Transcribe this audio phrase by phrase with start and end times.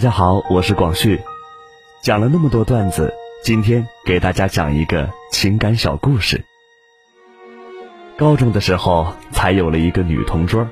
[0.00, 1.20] 大家好，我是广旭。
[2.00, 3.12] 讲了那么多段子，
[3.44, 6.42] 今天给大家讲一个情感小故事。
[8.16, 10.66] 高中的时候，才有了一个女同桌，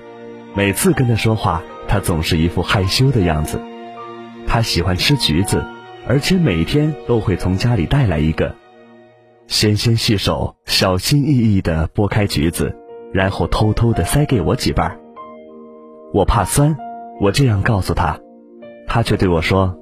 [0.54, 3.60] 每次跟她说话，她总是一副害羞的样子。
[4.46, 5.62] 她喜欢吃橘子，
[6.06, 8.54] 而且每天都会从家里带来一个，
[9.46, 12.74] 纤纤细手，小心翼翼地剥开橘子，
[13.12, 14.98] 然后偷偷地塞给我几瓣。
[16.14, 16.74] 我怕酸，
[17.20, 18.18] 我这样告诉她。
[18.88, 19.78] 他却对我说：“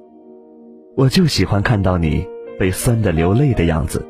[0.96, 2.26] 我就喜欢看到你
[2.58, 4.04] 被酸的流泪的样子。”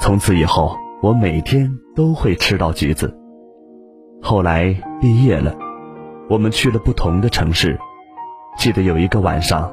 [0.00, 3.14] 从此以后，我每天都会吃到橘子。
[4.22, 5.54] 后来毕业了，
[6.30, 7.78] 我们去了不同的城市。
[8.56, 9.70] 记得有一个晚上，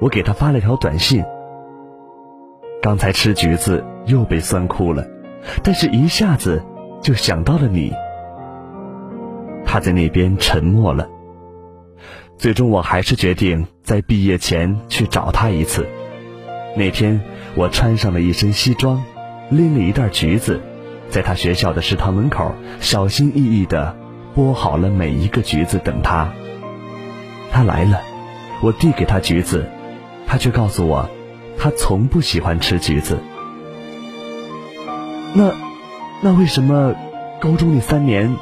[0.00, 1.22] 我给他发了条短信
[2.80, 5.06] ：“刚才吃橘子又被酸哭了，
[5.62, 6.64] 但是一下子
[7.02, 7.92] 就想到了你。”
[9.64, 11.08] 他在那边沉默了。
[12.42, 15.86] 最终，我还是决定在毕业前去找他一次。
[16.76, 17.20] 那天，
[17.54, 19.04] 我穿上了一身西装，
[19.48, 20.60] 拎了一袋橘子，
[21.08, 23.96] 在他学校的食堂门口，小心翼翼地
[24.34, 26.32] 剥好了每一个橘子等他。
[27.52, 28.00] 他来了，
[28.60, 29.64] 我递给他橘子，
[30.26, 31.08] 他却告诉我，
[31.56, 33.20] 他从不喜欢吃橘子。
[35.32, 35.52] 那，
[36.20, 36.96] 那为什么
[37.40, 38.34] 高中那三年，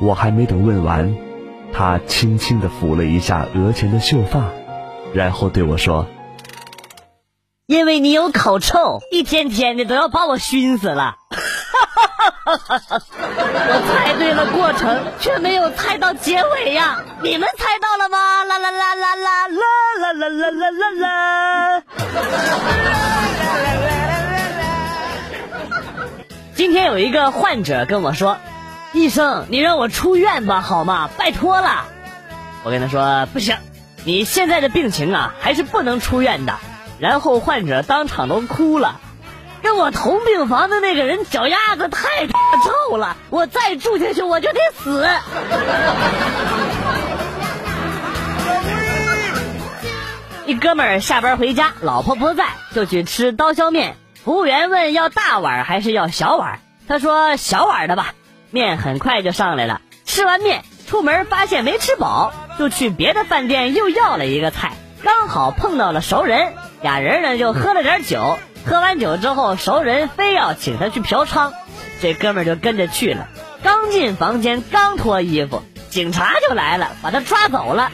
[0.00, 1.14] 我还没等问完？
[1.72, 4.50] 他轻轻地抚了一下额前的秀发，
[5.14, 6.06] 然后对我说
[7.66, 11.16] ：“因为你有口臭，一天天的都要把我熏死了。
[12.44, 17.02] ”我猜对了过程，却没有猜到结尾呀！
[17.22, 18.44] 你们猜到了吗？
[18.44, 21.82] 啦啦啦啦啦啦啦啦啦啦啦啦！
[26.54, 28.36] 今天有一个患者跟我说。
[28.92, 31.08] 医生，你让我出院吧，好吗？
[31.16, 31.84] 拜托了。
[32.62, 33.56] 我跟他说不行，
[34.04, 36.58] 你现在的病情啊，还是不能出院的。
[36.98, 39.00] 然后患者当场都哭了，
[39.62, 45.08] 跟我同病房的那个人脚丫子太臭了，我再住下去我就得死。
[50.44, 52.44] 一哥们儿下班回家，老婆不在，
[52.74, 53.96] 就去吃刀削面。
[54.22, 58.14] 服务员问要大碗还是要小碗，他说小碗的吧。
[58.52, 66.52] 面很快就上来了，吃完面出门发现没吃饱，就去别的饭店又要了一个菜，刚好碰到了熟人，
[66.82, 71.52] 俩人呢就喝了点酒，喝完酒之后熟人非要请他去嫖娼，
[72.02, 73.26] 这哥们儿就跟着去了，
[73.62, 77.90] 刚进房间刚脱衣服，警察就来了，把他抓走了，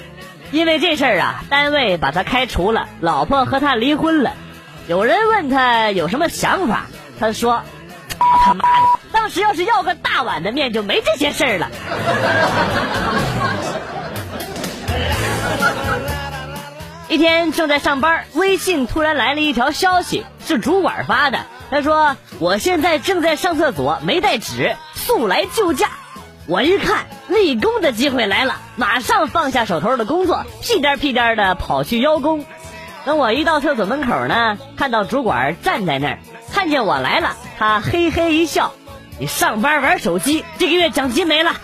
[0.51, 4.33] 因为这事儿啊，单位把他开除了，老婆和他离婚了，
[4.89, 6.87] 有人问他有什么想法，
[7.21, 7.63] 他说。
[8.45, 8.87] 他妈的！
[9.13, 11.69] 当时要是要个大碗的面，就没这些事儿了。
[17.09, 21.39] 一天正在上班，微信突然来了一条消息，是主管发的。
[21.71, 25.89] 他说：“我现在正在上厕所，没带纸，速来救驾。”
[26.47, 32.45] 我一看，立功的机会来了，马上放下手头的工作，屁颠屁颠的跑去邀功。
[33.05, 36.19] 等我一到厕所门口呢，看到主管站在那儿，
[36.53, 37.37] 看见我来了。
[37.59, 38.73] 他嘿嘿一笑，
[39.19, 41.57] 你上班玩手机，这个月奖金没了。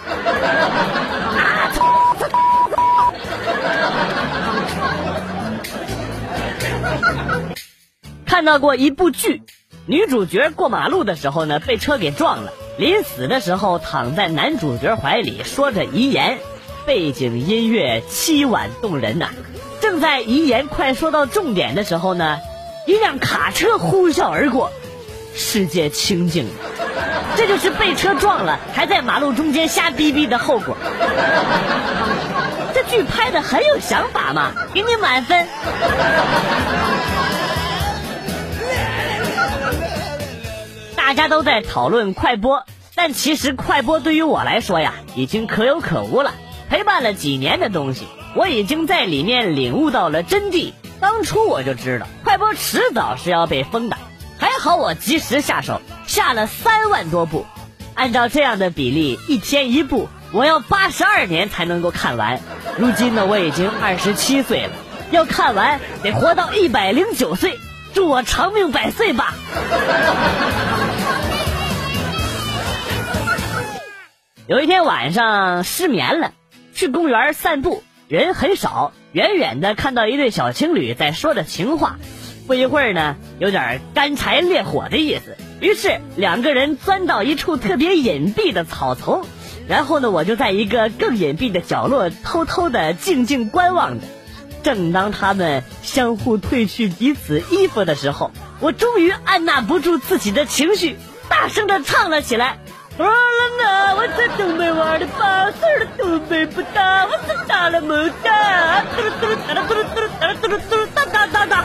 [8.27, 9.44] 看到过一部剧，
[9.87, 16.41] 女主角过马路的时候呢，被车给撞了，临死的时候躺在男主角怀里，说着遗言，
[16.87, 19.29] 背景音乐凄婉动人呐。
[19.81, 22.38] 正在遗言快说到重点的时候呢，
[22.85, 24.73] 一辆卡车呼啸而过。
[25.35, 26.47] 世界清静，
[27.37, 30.77] 这就是被车撞了还在马路中间瞎逼逼的后果。
[32.73, 35.47] 这剧拍的很有想法嘛，给你满分。
[40.97, 42.65] 大家都在讨论快播，
[42.95, 46.33] 但其实快播对于我来说呀，已经可有可无了。
[46.71, 50.73] 陪伴了几年的东西，我已经在里面领悟到了真谛。
[51.01, 53.97] 当初我就知道，快播迟早是要被封的。
[54.64, 57.44] 好我及时下手，下了三万多部。
[57.93, 62.40] 按照这样的比例，一天一部，我要八十二年才能够看完。
[62.78, 64.70] 如今呢，我已经二十七岁了，
[65.11, 67.58] 要看完得活到一百零九岁。
[67.93, 69.34] 祝我长命百岁吧！
[74.49, 76.32] 有一天晚上失眠了，
[76.72, 81.99] 去公园散步，人很少，远远的看到一对小情侣在说着情话。
[82.46, 85.37] 不一会儿呢，有点干柴烈火的意思。
[85.61, 89.25] 于是两个人钻到一处特别隐蔽的草丛，
[89.67, 94.06] 然后呢，我就在一个更隐蔽的角落偷偷的静静观望着。
[94.62, 98.31] 正当他们相互褪去彼此衣服的时候，
[98.61, 100.97] 我终于按捺不住自己的情绪，
[101.29, 102.58] 大声的唱了起来。
[102.96, 103.12] 完了
[103.58, 111.64] 呢，我在东北玩的巴适的东北不大，我是打了么哒，嘟噜嘟噜哒啦嘟噜嘟噜哒啦嘟噜嘟噜哒哒哒哒。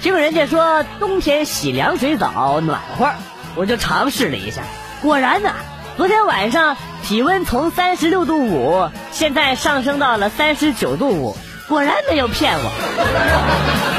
[0.00, 3.10] 听人家说冬天洗凉水澡暖和，
[3.56, 4.62] 我就尝试了一下，
[5.02, 5.52] 果然呢，
[5.96, 11.36] 昨天晚上体温从三十六度五，现在上升到了三十九度五，
[11.66, 13.93] 果然没有骗我。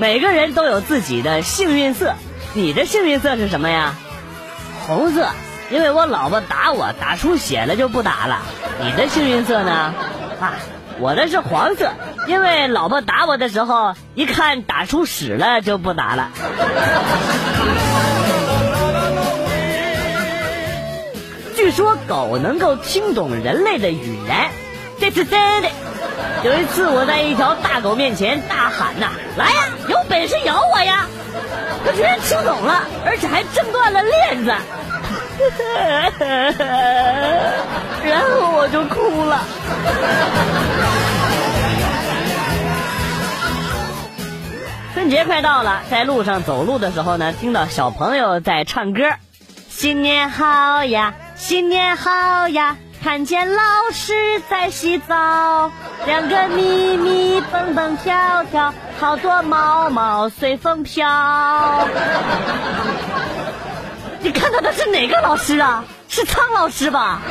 [0.00, 2.14] 每个人都有自己的幸运色，
[2.54, 3.96] 你的幸运色是什么呀？
[4.86, 5.30] 红色，
[5.70, 8.42] 因为我老婆打我，打出血了就不打了。
[8.80, 9.92] 你的幸运色呢？
[10.40, 10.54] 啊，
[11.00, 11.90] 我的是黄色，
[12.28, 16.30] 因为老婆打我的时候，一看打出屎了就不打了。
[21.56, 24.50] 据说狗能够听懂人类的语言，
[25.00, 25.68] 这是真的。
[26.44, 31.06] 有一次，我在一条大狗面前大喊呐：“来呀，有本事咬我呀！”
[31.84, 34.50] 它居然听懂了，而且还挣断了链子，
[38.04, 39.40] 然后我就哭了。
[44.94, 49.02] 春节快到了，在路上走路的时候呢，听到小朋友在唱歌
[49.68, 52.76] ：“新年好呀，新年好呀。”
[53.08, 54.12] 看见老师
[54.50, 55.72] 在洗澡，
[56.04, 61.88] 两个咪咪蹦蹦跳跳，好多毛毛随风飘。
[64.20, 65.86] 你看到的是哪个老师啊？
[66.10, 67.22] 是苍老师吧？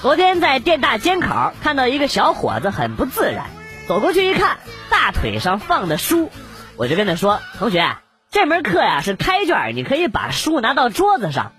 [0.00, 3.44] 昨天在电大监考看到一个小伙子很不自然，
[3.86, 4.56] 走过去一看，
[4.88, 6.30] 大腿上放的书，
[6.78, 7.86] 我就跟他说：“同学。”
[8.32, 11.50] 这门课呀是开卷，你可以把书拿到桌子上。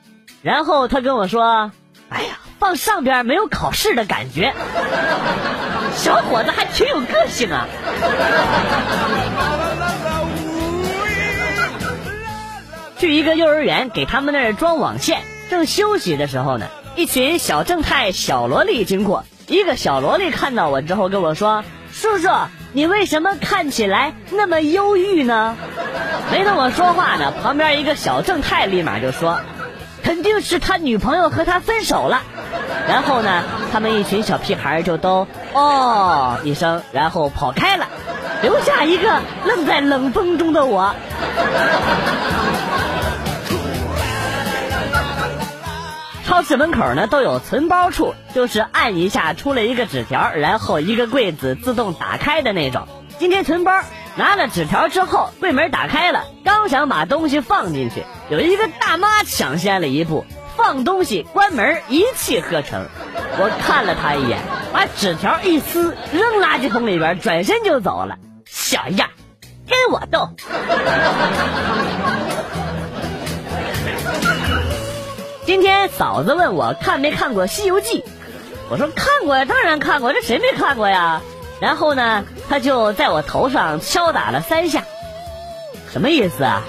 [0.42, 1.74] 然后他跟我说
[2.08, 4.54] ：“哎呀，放上边没有考试的感觉。
[5.98, 7.68] ”小伙子还挺有个性啊。
[12.98, 19.26] 去一个幼儿园给他们那儿装网线，正休息的时候呢，一群小正太、小萝莉经过。
[19.48, 22.30] 一个小萝莉看到我之后跟我说：“叔叔。”
[22.74, 25.58] 你为什么看起来那么忧郁呢？
[26.32, 29.42] 没等我说话呢，旁边一个小正太立马就说
[30.04, 32.22] ：“肯定是他女朋友和他分手了。”
[32.88, 37.88] 然后呢，他们一群小屁孩就都哦一声，然后跑开了，
[38.42, 40.96] 留下一个愣在冷风中的我。
[46.32, 52.88] 超市门口呢都有存包处，就是按一下出了一个纸条，然后一个柜子自动打开的那种。
[53.20, 53.82] 今天存包
[54.16, 60.24] 拿了纸条之后，柜门打开了，刚想把东西放进去，有一个大妈抢先了一步，
[60.56, 62.86] 放东西关门一气呵成。
[63.38, 64.40] 我看了他一眼，
[64.72, 68.16] 把纸条一撕扔垃圾桶里边，转身就走了。
[68.46, 69.10] 小样，
[69.68, 70.30] 跟我斗！
[75.52, 78.00] 今天嫂子问我看没看过《西游记》，
[78.70, 81.22] 我说看过呀，当然看过，这谁没看过呀？
[81.60, 84.86] 然后呢，他就在我头上敲打了三下，
[85.92, 86.62] 什么意思啊？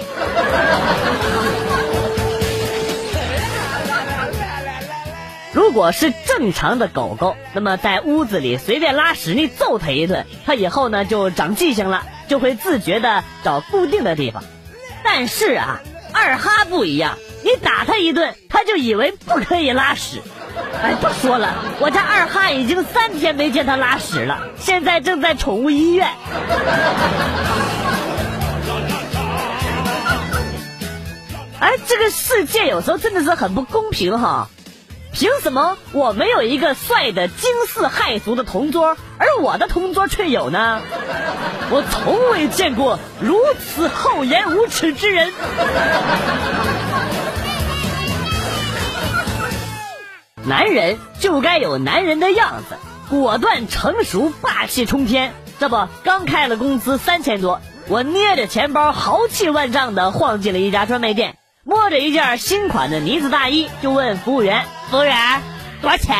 [5.52, 14.42] 如果是正常的狗狗，那么在屋子里随便拉屎，你揍它一顿，它以后呢就长记性了，就会自觉的找固定的地方。
[15.04, 15.80] 但是啊，
[16.12, 17.16] 二哈不一样。
[17.42, 20.20] 你打他一顿，他就以为不可以拉屎。
[20.82, 26.08] 哎，不说了，我家二哈已经三天没见他拉屎了，现在正在宠物医院。
[31.60, 34.48] 哎，这个世界有时候真的是很不公平哈。
[35.12, 40.80] 凭什么我没有一个帅的惊世骇俗的同桌，而我的同桌却有呢？
[41.70, 45.30] 我从未见过如此厚颜无耻之人。
[50.44, 52.76] 男人就该有男人的样子，
[53.08, 55.32] 果断、成熟、霸气冲天。
[55.60, 65.40] 这不，刚开了工资三千多，我捏着钱包豪气万丈的晃进了一家专卖店，摸着一件新款的呢子大衣，就问服务员：“服务员，
[65.80, 66.16] 多少钱？”“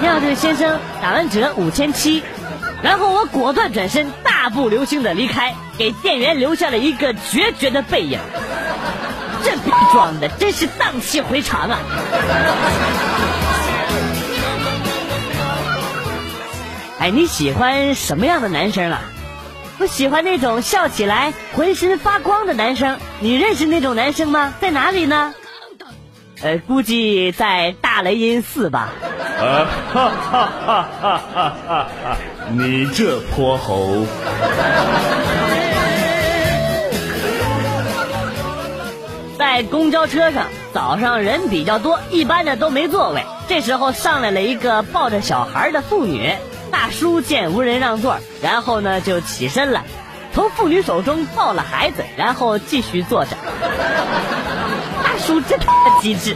[0.00, 2.22] 你好，这位先生，打完折五千七。”
[2.80, 8.18] 然后我果断转身，大步流星的离开，给店员留下了一个决绝的背影。
[9.44, 11.78] 这逼装的真是荡气回肠啊！
[17.00, 19.00] 哎，你喜欢什么样的男生啊？
[19.78, 22.98] 我喜欢那种笑起来浑身发光的男生。
[23.20, 24.54] 你认识那种男生吗？
[24.60, 25.34] 在哪里呢？
[26.42, 28.88] 呃，估计在大雷音寺吧。
[29.40, 32.16] 啊哈哈哈哈哈哈！
[32.50, 34.04] 你这泼猴！
[39.38, 43.24] 在公交车上，早上人比较多，一般的都没座位。
[43.46, 46.34] 这时候上来了一个抱着小孩的妇女，
[46.72, 49.84] 大叔见无人让座，然后呢就起身了，
[50.34, 53.36] 从妇女手中抱了孩子，然后继续坐着。
[55.04, 56.34] 大叔真他机智。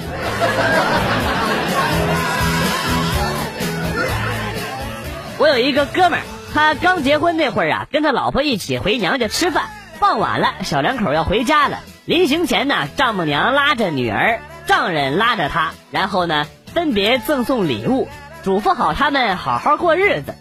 [5.39, 6.23] 我有一个哥们儿，
[6.55, 9.65] 他刚结婚那会儿啊，跟他老婆一起回娘家吃饭，
[9.99, 11.81] 傍晚了，小两口要回家了。
[12.05, 18.09] 临行前呢，丈母娘拉着女儿，丈人拉着她，然后呢，分别赠送礼物，
[18.43, 20.35] 嘱咐好他们好好过日子。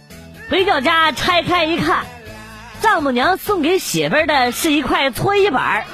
[0.49, 1.99] 回到家拆开一看，
[2.81, 5.85] 丈母娘送给媳妇儿的是一块搓衣板，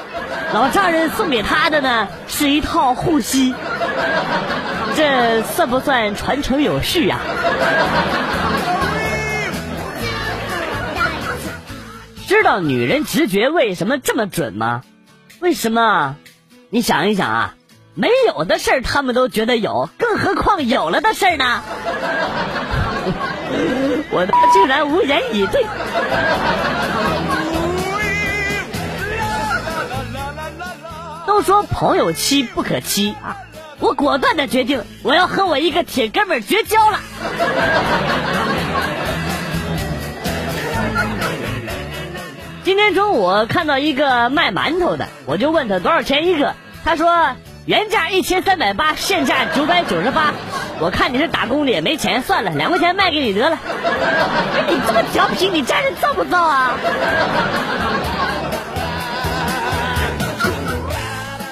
[0.53, 3.53] 老丈人送给她的呢是一套护膝。
[4.95, 7.19] 这算不算传承有序呀？
[12.25, 14.83] 知道女人直觉为什么这么准吗？
[15.47, 16.17] 为什么？
[16.69, 17.55] 你想一想啊，
[17.93, 21.61] 没有的事儿他们都觉得有，更何况有了的事儿呢？
[24.11, 25.65] 我竟然无言以对。
[31.25, 33.37] 都说朋友妻不可欺啊，
[33.79, 36.99] 我果断的决定，我要和我一个铁哥们绝交了。
[42.67, 47.33] 今天中午看到一个卖馒头的，我就问他多少钱一个，他说
[47.65, 50.33] 原价一千三百八，现价九百九十八。
[50.81, 53.57] 我看你是打工的也没钱，算了，两块钱卖给你得了。
[54.67, 56.77] 你这么调皮，你家人造不造啊？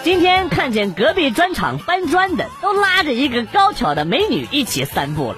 [0.04, 5.38] 今天看见隔壁砖厂搬砖的都拉着一个高挑的美女一起散步了，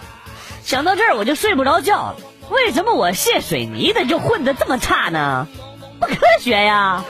[0.64, 2.16] 想到这儿我就睡不着觉了。
[2.50, 5.48] 为什么我卸水泥的就混得这么差呢？
[6.08, 7.04] 科学呀！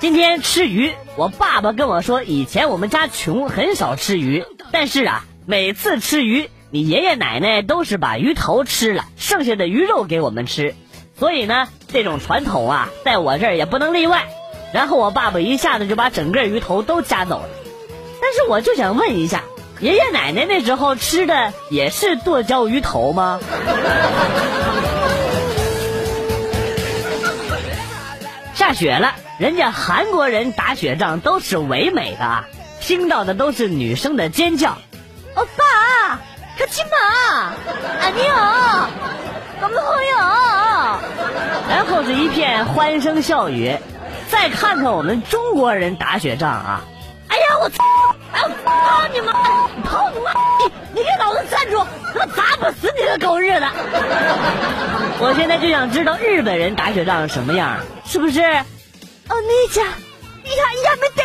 [0.00, 4.44] 今天吃鱼，我爸爸跟我说，以前我们家穷，很少吃鱼。
[4.72, 10.74] 但是啊，每次吃鱼，你爷爷奶奶都是把鱼头吃了，剩下的鱼肉给我们吃。
[11.18, 14.28] 所以呢，这种传统啊，在我这儿也不能例外。
[14.72, 17.48] 然后我爸爸一下子就把整个鱼头都夹走了。
[18.22, 19.42] 但是我就想问一下。
[19.80, 23.40] 爷爷奶奶那时候吃的也是剁椒鱼头吗？
[28.54, 32.44] 下雪了，人家韩国人打雪仗都是唯美的啊，
[32.80, 34.76] 听到的都是女生的尖叫。
[35.34, 36.20] 欧巴，
[36.58, 37.54] 可亲嘛，
[38.02, 38.86] 阿尼奥，
[39.62, 40.16] 我们朋友。
[41.70, 43.78] 然后是一片欢声笑语。
[44.28, 46.82] 再看看我们中国人打雪仗啊，
[47.28, 47.82] 哎呀我操！
[48.64, 49.32] 操你妈！
[49.88, 50.32] 操你妈！
[50.94, 51.78] 你你给老子站住！
[52.14, 53.70] 我砸不死你个狗日的！
[55.18, 58.40] 我现在就想知道日本人打雪仗什么样，是不是？
[58.40, 58.62] 哦，
[59.28, 59.82] 那家，
[60.42, 61.22] 你看亚没得，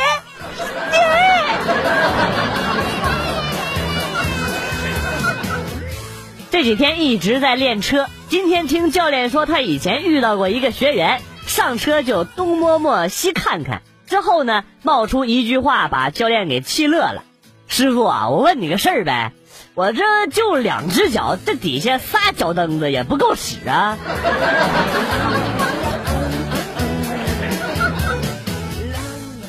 [6.51, 13.81] 这几天一直在练车，今天听教练说他以前遇到过一个学员，上车就东摸摸西看看。
[14.07, 17.23] 之后呢，冒出一句话，把教练给气乐了。
[17.67, 19.33] 师傅啊，我问你个事儿呗，
[19.73, 23.97] 我这就两只脚，这底下仨脚蹬子也不够使啊。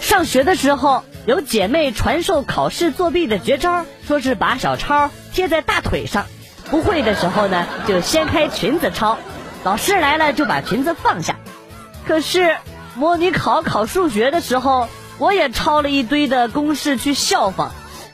[0.01, 6.25] 上学的时候，有姐妹传授考试作弊的绝招，说是把小抄贴在大腿上，
[6.71, 9.19] 不会的时候呢，就掀开裙子抄，
[9.63, 11.37] 老师来了就把裙子放下。
[12.09, 12.57] 可是。
[12.97, 14.89] 模拟考考数学的时候，
[15.19, 17.69] 我也抄了一堆的公式去效仿，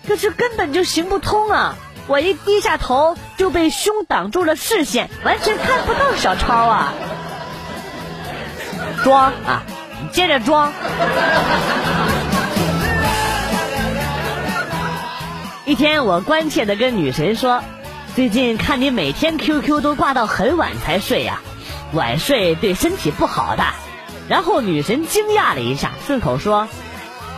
[0.07, 1.77] 可是根本就行不通啊！
[2.09, 6.93] 我一低下头就被胸挡住了视线，完全看不到小抄啊！
[9.05, 9.63] 装啊，
[10.03, 10.73] 你接着装。
[15.65, 17.63] 一天，我关切的跟女神说
[18.17, 21.39] ：“最近看你每天 QQ 都挂到很晚才睡呀，
[21.93, 23.63] 晚睡对身体不好的。”
[24.29, 26.69] 然后女神惊讶了一下，顺口说：“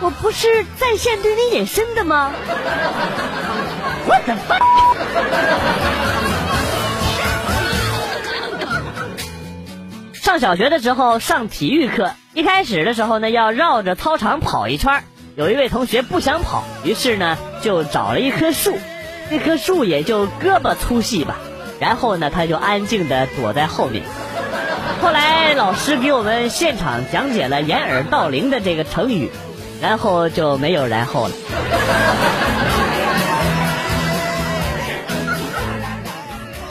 [0.01, 2.31] 我不是在线对你隐身的吗？”
[4.07, 4.59] 我的妈！
[10.13, 15.05] 上小学的时候上体育课，一开始的时候呢要绕着操场跑一圈，
[15.37, 18.77] 有一位同学不想跑，于是呢就找了一棵树，
[19.31, 21.37] 那棵树也就胳膊粗细吧。
[21.81, 24.05] 然后呢，他就安静的躲在后面。
[25.01, 29.31] 后来老师给我们现场讲解了“掩耳盗铃”的这个成语，
[29.81, 31.35] 然后就没有然后了。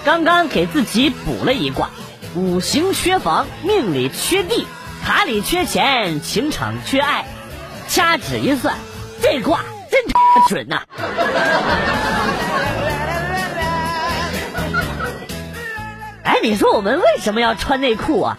[0.03, 1.89] 刚刚给自己补了一卦，
[2.36, 4.68] 五行缺房，命里缺地，
[5.06, 7.25] 卡里缺钱，情场缺爱。
[7.88, 8.75] 掐指一算，
[9.22, 9.60] 这卦
[9.92, 10.01] 真
[10.50, 10.82] 准呐！
[16.24, 18.38] 哎，你说我们为什么要穿内裤啊？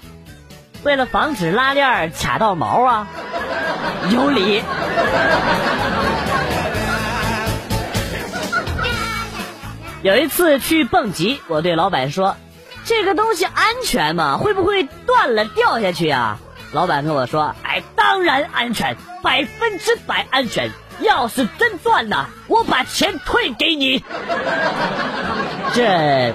[0.83, 3.07] 为了防止拉链卡到毛啊？
[4.11, 4.63] 有理。
[10.03, 12.37] 有一次去蹦极，我对老板说
[12.85, 14.37] ：“这个东西安全吗？
[14.37, 16.39] 会不会断了掉下去啊？”
[16.73, 20.71] 老板跟我说：“哎，当然安全，百分之百安全。
[21.01, 24.05] 要是真断了，我把钱退给你。
[25.73, 26.35] ”这，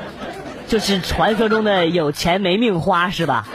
[0.70, 3.46] 就是传说中的有钱没命花是吧？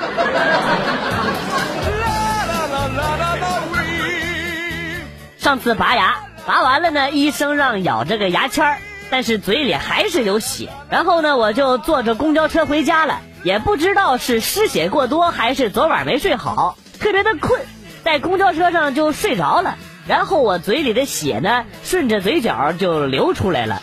[5.38, 8.78] 上次拔牙，拔完了呢，医生让咬这个牙签儿。
[9.10, 17.60] 但是嘴里还是有血，然后呢，我就坐着公交车回家了，也不知道是失血过多还是昨晚没睡好，特别的困，
[18.02, 19.76] 在公交车上就睡着了，
[20.08, 23.82] 然后我嘴里的血呢，顺着嘴角就流出来了，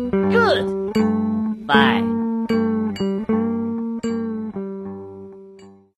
[0.11, 1.65] Good.
[1.65, 2.10] Bye.